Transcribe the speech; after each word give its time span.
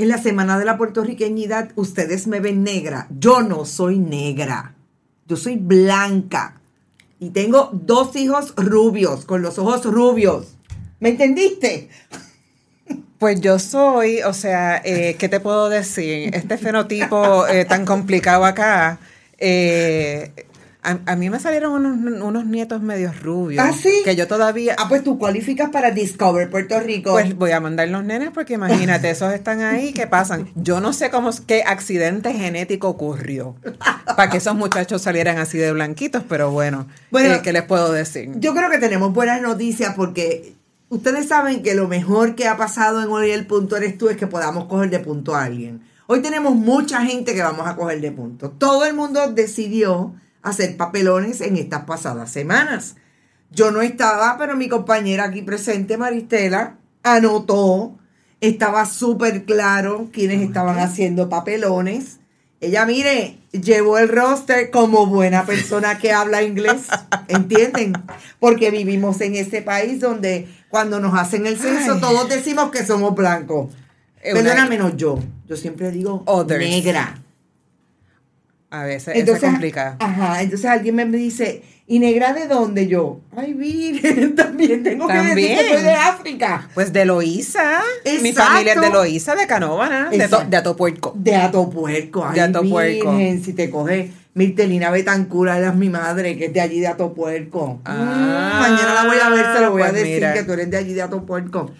En 0.00 0.08
la 0.08 0.16
Semana 0.16 0.58
de 0.58 0.64
la 0.64 0.78
Puertorriqueñidad, 0.78 1.72
ustedes 1.74 2.26
me 2.26 2.40
ven 2.40 2.64
negra. 2.64 3.06
Yo 3.10 3.42
no 3.42 3.66
soy 3.66 3.98
negra. 3.98 4.74
Yo 5.26 5.36
soy 5.36 5.56
blanca. 5.56 6.58
Y 7.18 7.28
tengo 7.28 7.68
dos 7.74 8.16
hijos 8.16 8.54
rubios, 8.56 9.26
con 9.26 9.42
los 9.42 9.58
ojos 9.58 9.84
rubios. 9.84 10.56
¿Me 11.00 11.10
entendiste? 11.10 11.90
Pues 13.18 13.42
yo 13.42 13.58
soy, 13.58 14.22
o 14.22 14.32
sea, 14.32 14.80
eh, 14.82 15.16
¿qué 15.18 15.28
te 15.28 15.38
puedo 15.38 15.68
decir? 15.68 16.34
Este 16.34 16.56
fenotipo 16.56 17.46
eh, 17.46 17.66
tan 17.66 17.84
complicado 17.84 18.46
acá. 18.46 18.98
eh, 19.36 20.32
a, 20.82 20.98
a 21.06 21.16
mí 21.16 21.30
me 21.30 21.38
salieron 21.38 21.72
unos, 21.72 22.22
unos 22.22 22.46
nietos 22.46 22.80
medios 22.80 23.20
rubios. 23.22 23.64
¿Ah, 23.64 23.72
sí? 23.72 24.02
Que 24.04 24.16
yo 24.16 24.26
todavía. 24.26 24.76
Ah, 24.78 24.86
pues 24.88 25.04
tú 25.04 25.18
cualificas 25.18 25.70
para 25.70 25.90
Discover 25.90 26.48
Puerto 26.50 26.80
Rico. 26.80 27.12
Pues 27.12 27.36
voy 27.36 27.50
a 27.50 27.60
mandar 27.60 27.88
los 27.88 28.04
nenes 28.04 28.30
porque 28.32 28.54
imagínate, 28.54 29.10
esos 29.10 29.32
están 29.32 29.60
ahí, 29.60 29.92
¿qué 29.92 30.06
pasan? 30.06 30.48
Yo 30.54 30.80
no 30.80 30.92
sé 30.92 31.10
cómo, 31.10 31.30
qué 31.46 31.62
accidente 31.66 32.32
genético 32.32 32.88
ocurrió 32.88 33.56
para 34.04 34.30
que 34.30 34.38
esos 34.38 34.54
muchachos 34.54 35.02
salieran 35.02 35.38
así 35.38 35.58
de 35.58 35.72
blanquitos, 35.72 36.22
pero 36.28 36.50
bueno, 36.50 36.86
Bueno, 37.10 37.34
eh, 37.34 37.40
¿qué 37.42 37.52
les 37.52 37.62
puedo 37.62 37.92
decir? 37.92 38.30
Yo 38.36 38.54
creo 38.54 38.70
que 38.70 38.78
tenemos 38.78 39.12
buenas 39.12 39.42
noticias 39.42 39.94
porque 39.94 40.54
ustedes 40.88 41.28
saben 41.28 41.62
que 41.62 41.74
lo 41.74 41.88
mejor 41.88 42.34
que 42.34 42.48
ha 42.48 42.56
pasado 42.56 43.02
en 43.02 43.08
Hoy 43.08 43.30
el 43.30 43.46
Punto 43.46 43.76
eres 43.76 43.98
tú 43.98 44.08
es 44.08 44.16
que 44.16 44.26
podamos 44.26 44.64
coger 44.64 44.90
de 44.90 45.00
punto 45.00 45.34
a 45.34 45.44
alguien. 45.44 45.82
Hoy 46.06 46.22
tenemos 46.22 46.56
mucha 46.56 47.02
gente 47.06 47.34
que 47.34 47.42
vamos 47.42 47.68
a 47.68 47.76
coger 47.76 48.00
de 48.00 48.10
punto. 48.10 48.50
Todo 48.50 48.84
el 48.84 48.94
mundo 48.94 49.30
decidió 49.30 50.12
hacer 50.42 50.76
papelones 50.76 51.40
en 51.40 51.56
estas 51.56 51.84
pasadas 51.84 52.30
semanas. 52.30 52.96
Yo 53.50 53.70
no 53.70 53.82
estaba, 53.82 54.36
pero 54.38 54.56
mi 54.56 54.68
compañera 54.68 55.24
aquí 55.24 55.42
presente, 55.42 55.96
Maristela, 55.96 56.76
anotó, 57.02 57.98
estaba 58.40 58.86
súper 58.86 59.44
claro 59.44 60.08
quienes 60.12 60.40
estaban 60.42 60.78
haciendo 60.78 61.28
papelones. 61.28 62.18
Ella, 62.60 62.84
mire, 62.84 63.38
llevó 63.52 63.98
el 63.98 64.08
roster 64.08 64.70
como 64.70 65.06
buena 65.06 65.46
persona 65.46 65.98
que 65.98 66.12
habla 66.12 66.42
inglés, 66.42 66.88
¿entienden? 67.28 67.94
Porque 68.38 68.70
vivimos 68.70 69.20
en 69.20 69.34
este 69.34 69.62
país 69.62 70.00
donde 70.00 70.46
cuando 70.68 71.00
nos 71.00 71.18
hacen 71.18 71.46
el 71.46 71.58
censo 71.58 71.94
Ay. 71.94 72.00
todos 72.00 72.28
decimos 72.28 72.70
que 72.70 72.84
somos 72.86 73.14
blancos. 73.14 73.72
Perdona 74.22 74.66
menos 74.66 74.96
yo. 74.96 75.18
Yo 75.48 75.56
siempre 75.56 75.90
digo 75.90 76.22
Others. 76.26 76.60
negra. 76.60 77.18
A 78.70 78.84
veces 78.84 79.16
Entonces, 79.16 79.42
es 79.44 79.50
complicado. 79.50 79.96
ajá, 79.98 80.42
entonces 80.42 80.70
alguien 80.70 80.94
me 80.94 81.04
dice, 81.06 81.62
¿y 81.88 81.98
negra 81.98 82.32
de 82.32 82.46
dónde 82.46 82.86
yo? 82.86 83.18
Ay, 83.36 83.52
virgen, 83.52 84.34
también 84.36 84.82
tengo 84.84 85.08
que 85.08 85.12
decir 85.14 85.26
También. 85.28 85.58
que 85.58 85.74
soy 85.74 85.82
de 85.82 85.92
África. 85.94 86.68
Pues 86.74 86.92
de 86.92 87.04
Loíza. 87.04 87.80
Mi 88.22 88.32
familia 88.32 88.74
es 88.74 88.80
de 88.80 88.90
Loíza, 88.90 89.34
de 89.34 89.46
Canóvana, 89.48 90.08
de, 90.10 90.28
to- 90.28 90.44
de 90.48 90.56
Atopuerco. 90.56 91.12
De 91.16 91.34
Atopuerco. 91.34 92.24
Ay, 92.24 92.34
De 92.36 92.40
Atopuerco. 92.42 93.10
virgen, 93.16 93.42
si 93.44 93.52
te 93.54 93.70
coge 93.70 94.12
Mirtelina 94.34 94.90
Betancura, 94.90 95.58
ella 95.58 95.70
es 95.70 95.74
mi 95.74 95.88
madre, 95.88 96.38
que 96.38 96.44
es 96.46 96.52
de 96.52 96.60
allí 96.60 96.78
de 96.78 96.86
Atopuerco. 96.86 97.80
Ah, 97.84 98.58
Mm, 98.58 98.60
mañana 98.70 98.94
la 98.94 99.04
voy 99.06 99.16
a 99.20 99.28
ver, 99.30 99.46
se 99.56 99.60
lo 99.62 99.70
voy 99.72 99.82
a 99.82 99.86
pues 99.86 99.94
decir 100.02 100.14
mira. 100.14 100.32
que 100.34 100.44
tú 100.44 100.52
eres 100.52 100.70
de 100.70 100.76
allí 100.76 100.92
de 100.94 101.02
Atopuerco. 101.02 101.72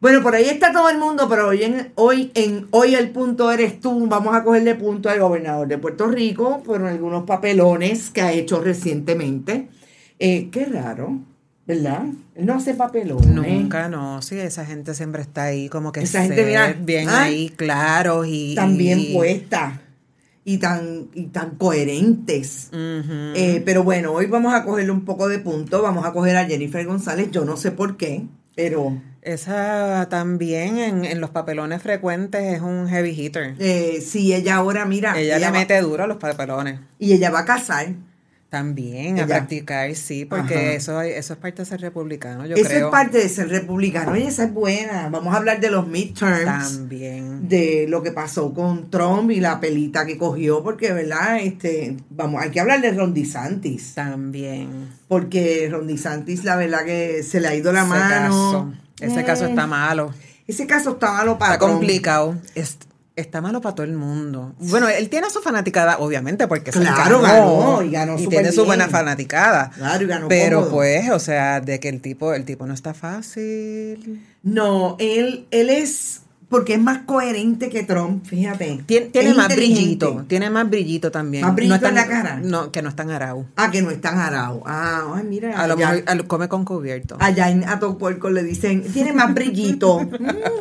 Bueno, 0.00 0.22
por 0.22 0.34
ahí 0.34 0.44
está 0.44 0.72
todo 0.72 0.90
el 0.90 0.98
mundo, 0.98 1.28
pero 1.28 1.48
hoy 1.48 1.62
en, 1.62 1.92
hoy 1.94 2.30
en 2.34 2.66
hoy 2.70 2.94
el 2.94 3.10
punto 3.10 3.50
eres 3.50 3.80
tú. 3.80 4.06
Vamos 4.06 4.34
a 4.34 4.44
cogerle 4.44 4.74
punto 4.74 5.08
al 5.08 5.20
gobernador 5.20 5.66
de 5.66 5.78
Puerto 5.78 6.08
Rico 6.08 6.62
por 6.62 6.84
algunos 6.84 7.24
papelones 7.24 8.10
que 8.10 8.20
ha 8.20 8.32
hecho 8.32 8.60
recientemente. 8.60 9.68
Eh, 10.18 10.50
qué 10.50 10.66
raro, 10.66 11.20
¿verdad? 11.66 12.04
Él 12.34 12.46
no 12.46 12.54
hace 12.54 12.74
papelones. 12.74 13.26
Nunca, 13.28 13.88
no. 13.88 14.20
Sí, 14.20 14.38
esa 14.38 14.66
gente 14.66 14.94
siempre 14.94 15.22
está 15.22 15.44
ahí 15.44 15.68
como 15.68 15.90
que 15.90 16.00
Esa 16.00 16.22
gente, 16.22 16.44
mira, 16.44 16.76
bien 16.78 17.08
ah, 17.08 17.22
ahí, 17.22 17.48
claros 17.48 18.26
y... 18.28 18.54
Tan 18.54 18.76
bien 18.76 19.00
y- 19.00 19.14
puestas 19.14 19.80
y 20.44 20.58
tan, 20.58 21.08
y 21.14 21.28
tan 21.28 21.52
coherentes. 21.52 22.68
Eh, 22.72 23.62
pero 23.64 23.82
bueno, 23.82 24.12
hoy 24.12 24.26
vamos 24.26 24.52
a 24.52 24.62
cogerle 24.64 24.92
un 24.92 25.04
poco 25.04 25.28
de 25.28 25.38
punto. 25.38 25.80
Vamos 25.80 26.04
a 26.04 26.12
coger 26.12 26.36
a 26.36 26.44
Jennifer 26.44 26.84
González. 26.84 27.30
Yo 27.30 27.44
no 27.46 27.56
sé 27.56 27.70
por 27.70 27.96
qué, 27.96 28.26
pero 28.54 29.00
Esa 29.24 30.06
también 30.10 30.78
en, 30.78 31.04
en 31.04 31.20
los 31.20 31.30
papelones 31.30 31.80
frecuentes 31.82 32.42
es 32.54 32.60
un 32.60 32.86
heavy 32.88 33.10
hitter. 33.10 33.54
eh, 33.58 34.02
sí, 34.06 34.34
ella 34.34 34.56
ahora, 34.56 34.84
mira, 34.84 35.18
Ella 35.18 35.38
le 35.38 35.46
va- 35.46 35.52
mete 35.52 35.80
duro 35.80 36.04
a 36.04 36.06
los 36.06 36.18
papelones. 36.18 36.78
y 36.98 37.12
ella 37.14 37.30
va 37.30 37.40
a 37.40 37.44
casar. 37.44 37.88
También 38.50 39.18
a 39.18 39.26
practicar, 39.26 39.92
sí, 39.96 40.26
porque 40.26 40.54
Ajá. 40.54 40.72
eso, 40.74 41.00
eso 41.02 41.32
es 41.32 41.38
parte 41.40 41.62
de 41.62 41.66
ser 41.66 41.80
republicano, 41.80 42.46
yo 42.46 42.54
Eso 42.54 42.68
creo. 42.68 42.86
es 42.86 42.90
parte 42.92 43.18
de 43.18 43.28
ser 43.28 43.48
republicano. 43.48 44.12
Oye, 44.12 44.28
esa 44.28 44.44
es 44.44 44.52
buena. 44.54 45.08
Vamos 45.10 45.34
a 45.34 45.38
hablar 45.38 45.58
de 45.58 45.72
los 45.72 45.88
midterms. 45.88 46.44
También. 46.44 47.48
de 47.48 47.86
lo 47.88 48.00
que 48.04 48.12
pasó 48.12 48.54
con 48.54 48.90
Trump 48.90 49.32
y 49.32 49.40
la 49.40 49.58
pelita 49.58 50.06
que 50.06 50.16
cogió, 50.18 50.62
porque, 50.62 50.92
¿verdad? 50.92 51.38
Este, 51.40 51.96
vamos, 52.10 52.40
hay 52.40 52.50
que 52.50 52.60
hablar 52.60 52.80
de 52.80 52.92
Ron 52.92 53.12
DeSantis, 53.12 53.94
También. 53.94 54.88
porque 55.08 55.68
Ron 55.72 55.88
DeSantis, 55.88 56.44
la 56.44 56.54
verdad 56.54 56.84
que 56.84 57.24
se 57.24 57.40
le 57.40 57.48
ha 57.48 57.54
ido 57.56 57.72
la 57.72 57.80
Ese 57.80 57.88
mano. 57.88 58.74
Ese 59.04 59.24
caso 59.24 59.46
está 59.46 59.66
malo. 59.66 60.12
Ese 60.46 60.66
caso 60.66 60.90
está 60.92 61.12
malo 61.12 61.38
para 61.38 61.54
Está 61.54 61.66
complicado. 61.66 62.36
Es- 62.54 62.78
está 63.16 63.40
malo 63.40 63.60
para 63.60 63.76
todo 63.76 63.86
el 63.86 63.92
mundo. 63.94 64.54
Bueno, 64.58 64.88
él 64.88 65.08
tiene 65.08 65.30
su 65.30 65.40
fanaticada, 65.40 65.98
obviamente, 65.98 66.48
porque 66.48 66.70
Claro, 66.72 67.20
ganó, 67.22 67.82
y 67.82 67.90
ganó 67.90 68.18
súper 68.18 68.30
tiene 68.40 68.52
su 68.52 68.64
buena 68.64 68.88
fanaticada. 68.88 69.70
Claro, 69.70 70.02
y 70.04 70.06
ganó 70.06 70.28
Pero 70.28 70.58
cómodo. 70.58 70.72
pues, 70.74 71.10
o 71.10 71.18
sea, 71.20 71.60
de 71.60 71.78
que 71.78 71.88
el 71.88 72.00
tipo, 72.00 72.34
el 72.34 72.44
tipo 72.44 72.66
no 72.66 72.74
está 72.74 72.92
fácil. 72.92 74.20
No, 74.42 74.96
él, 74.98 75.46
él 75.52 75.70
es, 75.70 76.22
porque 76.54 76.74
es 76.74 76.80
más 76.80 76.98
coherente 76.98 77.68
que 77.68 77.82
Trump, 77.82 78.24
fíjate. 78.24 78.84
Tiene, 78.86 79.34
más 79.34 79.52
brillito, 79.52 80.24
tiene 80.28 80.50
más 80.50 80.70
brillito 80.70 81.10
también. 81.10 81.44
¿Más 81.44 81.52
brillito 81.56 81.80
no 81.80 81.88
es 81.88 81.94
tan- 81.94 82.04
en 82.04 82.08
la 82.10 82.22
cara? 82.22 82.40
No, 82.44 82.70
que 82.70 82.80
no 82.80 82.88
es 82.90 82.94
tan 82.94 83.10
arau. 83.10 83.44
Ah, 83.56 83.72
que 83.72 83.82
no 83.82 83.90
es 83.90 84.00
tan 84.00 84.18
arao. 84.20 84.62
Ah, 84.64 85.14
ay, 85.16 85.24
mira. 85.24 85.60
A 85.60 85.66
lo 85.66 85.76
mejor 85.76 86.04
come 86.28 86.46
con 86.46 86.64
cubierto. 86.64 87.16
Allá 87.18 87.50
en 87.50 87.64
Atopuerco 87.68 88.30
le 88.30 88.44
dicen, 88.44 88.84
tiene 88.92 89.12
más 89.12 89.34
brillito. 89.34 90.08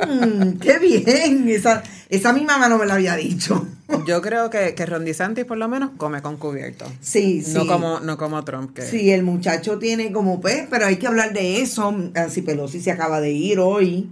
Mm, 0.03 0.57
¡Qué 0.59 0.79
bien! 0.79 1.47
Esa, 1.47 1.83
esa 2.09 2.33
mi 2.33 2.43
mamá 2.43 2.67
no 2.69 2.77
me 2.77 2.85
lo 2.85 2.93
había 2.93 3.15
dicho. 3.15 3.65
Yo 4.07 4.21
creo 4.21 4.49
que, 4.49 4.73
que 4.75 4.85
Ron 4.85 5.05
DeSantis 5.05 5.45
por 5.45 5.57
lo 5.57 5.67
menos 5.67 5.91
come 5.97 6.21
con 6.21 6.37
cubierto. 6.37 6.85
Sí, 7.01 7.41
sí. 7.41 7.53
No 7.53 7.65
como, 7.67 7.99
no 7.99 8.17
como 8.17 8.43
Trump, 8.43 8.73
que 8.73 8.81
Sí, 8.81 9.11
el 9.11 9.23
muchacho 9.23 9.77
tiene 9.79 10.11
como 10.11 10.41
pues, 10.41 10.65
pero 10.69 10.85
hay 10.87 10.97
que 10.97 11.07
hablar 11.07 11.33
de 11.33 11.61
eso. 11.61 11.91
Nancy 11.91 12.41
Pelosi 12.41 12.81
se 12.81 12.91
acaba 12.91 13.21
de 13.21 13.31
ir 13.31 13.59
hoy. 13.59 14.09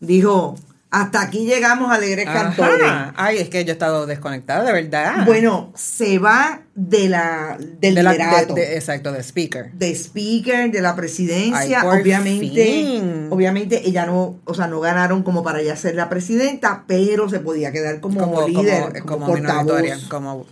Dijo, 0.00 0.56
hasta 1.02 1.22
aquí 1.22 1.44
llegamos 1.44 1.90
alegres 1.90 2.24
cantores. 2.26 2.86
Ajá. 2.86 3.12
Ay, 3.16 3.38
es 3.38 3.48
que 3.48 3.64
yo 3.64 3.70
he 3.70 3.72
estado 3.72 4.06
desconectada, 4.06 4.62
de 4.64 4.72
verdad. 4.72 5.26
Bueno, 5.26 5.72
se 5.74 6.18
va 6.18 6.62
de 6.74 7.08
la, 7.08 7.56
del 7.58 7.94
de 7.96 8.02
la, 8.02 8.12
liderato. 8.12 8.54
de- 8.54 8.60
de- 8.66 8.76
exacto, 8.76 9.10
de 9.12 9.20
speaker. 9.22 9.72
de 9.72 9.90
speaker 9.94 10.70
de 10.70 10.80
la 10.80 10.94
presidencia, 10.96 11.80
Ay, 11.82 12.00
obviamente, 12.00 12.64
fin. 12.64 13.28
obviamente 13.30 13.86
ella 13.88 14.06
no, 14.06 14.38
o 14.44 14.54
sea, 14.54 14.66
no 14.68 14.80
ganaron 14.80 15.22
como 15.22 15.42
para 15.42 15.60
ella 15.60 15.76
ser 15.76 15.94
la 15.94 16.08
presidenta, 16.08 16.84
pero 16.86 17.28
se 17.28 17.40
podía 17.40 17.72
quedar 17.72 18.00
como, 18.00 18.46
líder, 18.46 19.02
como, 19.04 19.26
portavoz. 19.26 19.40
minoritaria, 19.40 19.98
como- 20.08 20.46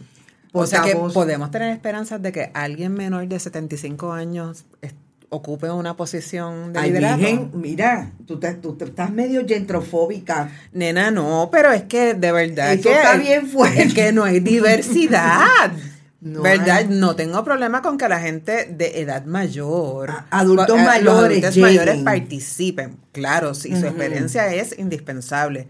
o 0.54 0.66
sea 0.66 0.82
que 0.82 0.90
Portavoz. 0.90 1.14
podemos 1.14 1.50
tener 1.50 1.70
esperanzas 1.72 2.20
de 2.20 2.30
que 2.32 2.50
alguien 2.54 2.92
menor 2.92 3.26
de 3.26 3.38
75 3.40 4.12
años 4.12 4.64
es- 4.82 4.92
ocupe 5.32 5.70
una 5.70 5.96
posición 5.96 6.72
de 6.74 6.78
Ay, 6.80 6.90
liderazgo. 6.90 7.50
Mira, 7.54 8.12
tú, 8.26 8.38
te- 8.38 8.54
tú 8.54 8.74
te- 8.76 8.84
estás 8.84 9.10
medio 9.10 9.46
gentrofóbica. 9.48 10.50
Nena, 10.72 11.10
no, 11.10 11.48
pero 11.50 11.72
es 11.72 11.84
que 11.84 12.12
de 12.14 12.32
verdad 12.32 12.74
Eso 12.74 12.82
que 12.90 12.94
está 12.94 13.16
bien 13.16 13.46
fuerte. 13.48 13.82
Es 13.82 13.94
que 13.94 14.12
no 14.12 14.24
hay 14.24 14.40
diversidad. 14.40 15.72
No 16.24 16.40
¿Verdad? 16.40 16.76
hay. 16.76 16.86
No 16.88 17.16
tengo 17.16 17.42
problema 17.42 17.82
con 17.82 17.98
que 17.98 18.08
la 18.08 18.20
gente 18.20 18.66
de 18.66 19.00
edad 19.00 19.24
mayor, 19.24 20.08
A- 20.12 20.26
adultos 20.30 20.78
eh, 20.78 20.84
mayores 20.84 21.38
adultos 21.42 21.56
mayores 21.56 21.96
participen. 22.04 22.96
Claro, 23.10 23.54
sí, 23.54 23.74
su 23.74 23.86
experiencia 23.86 24.54
es 24.54 24.78
indispensable. 24.78 25.66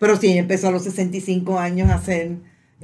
Pero 0.00 0.16
si 0.16 0.32
ella 0.32 0.40
empezó 0.40 0.66
a 0.66 0.70
los 0.72 0.82
65 0.82 1.60
años 1.60 1.90
a 1.90 1.94
hacer 1.94 2.32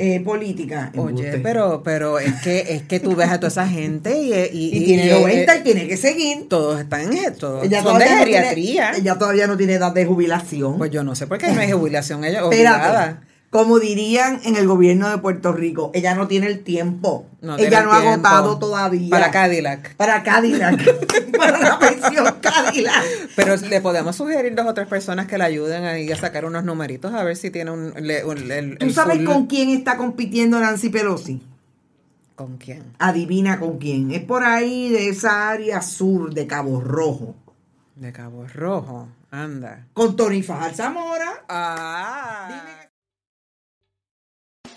eh, 0.01 0.21
política. 0.21 0.91
Oye, 0.97 1.09
embuste. 1.11 1.39
pero, 1.39 1.83
pero 1.85 2.19
es 2.19 2.35
que 2.43 2.61
es 2.71 2.83
que 2.85 3.01
tú 3.01 3.15
ves 3.15 3.29
a 3.29 3.39
toda 3.39 3.49
esa 3.49 3.69
gente 3.69 4.17
y, 4.19 4.33
y, 4.33 4.77
Y 4.77 4.85
tiene 4.87 5.07
y, 5.07 5.11
eh, 5.11 5.21
90 5.21 5.55
eh, 5.55 5.59
y 5.59 5.63
tiene 5.63 5.89
que 5.89 5.97
seguir. 5.97 6.49
todos 6.49 6.81
están 6.81 7.13
en 7.13 7.35
todos 7.35 7.65
Ella 7.65 7.83
son 7.83 7.99
de 7.99 8.05
todavía, 8.05 8.19
no 8.19 8.25
tiene, 8.25 8.47
geriatría. 8.47 8.93
ella 8.97 9.19
todavía 9.19 9.47
no 9.47 9.57
tiene 9.57 9.75
edad 9.75 9.93
de 9.93 10.07
jubilación. 10.07 10.79
Pues 10.79 10.91
yo 10.91 11.05
no 11.05 11.15
sé 11.15 11.27
por 11.27 11.39
qué 11.39 11.53
no 11.53 11.61
hay 11.61 11.71
jubilación 11.71 12.25
ella 12.25 12.47
obligada. 12.47 13.01
Espérate. 13.05 13.30
Como 13.51 13.81
dirían 13.81 14.41
en 14.45 14.55
el 14.55 14.69
gobierno 14.69 15.09
de 15.11 15.19
Puerto 15.19 15.53
Rico, 15.53 15.91
ella 15.93 16.15
no 16.15 16.29
tiene 16.29 16.47
el 16.47 16.63
tiempo. 16.63 17.27
No 17.41 17.57
ella 17.59 17.81
el 17.81 17.85
no 17.85 17.93
ha 17.93 17.99
agotado 18.13 18.59
todavía. 18.61 19.11
Para 19.11 19.33
Cadillac. 19.33 19.97
Para 19.97 20.23
Cadillac. 20.23 20.81
para 21.37 21.59
la 21.59 21.79
pensión 21.81 22.27
Cadillac. 22.41 23.03
Pero 23.35 23.57
le 23.57 23.81
podemos 23.81 24.15
sugerir 24.15 24.55
dos 24.55 24.67
o 24.69 24.73
tres 24.75 24.87
personas 24.87 25.27
que 25.27 25.37
le 25.37 25.43
ayuden 25.43 25.83
ahí 25.85 26.13
a 26.13 26.17
sacar 26.17 26.45
unos 26.45 26.63
numeritos 26.63 27.13
a 27.13 27.25
ver 27.25 27.37
si 27.37 27.51
tiene 27.51 27.73
un... 27.73 27.93
le- 27.97 28.25
un- 28.25 28.53
el- 28.53 28.79
¿Tú 28.79 28.87
el 28.87 28.95
sabes 28.95 29.17
full- 29.17 29.25
con 29.27 29.47
quién 29.49 29.71
está 29.71 29.97
compitiendo 29.97 30.61
Nancy 30.61 30.89
Pelosi? 30.91 31.43
¿Con 32.37 32.57
quién? 32.57 32.85
Adivina 33.01 33.59
con 33.59 33.79
quién. 33.79 34.13
Es 34.13 34.23
por 34.23 34.45
ahí 34.45 34.91
de 34.91 35.09
esa 35.09 35.49
área 35.51 35.83
sur 35.83 36.33
de 36.35 36.47
Cabo 36.47 36.81
Rojo. 36.81 37.35
De 37.97 38.13
Cabo 38.13 38.47
Rojo, 38.55 39.09
anda. 39.33 39.87
Con 39.93 40.15
Tony 40.15 40.41
Fajar 40.43 40.73
Zamora. 40.75 41.43
Ah. 41.49 42.80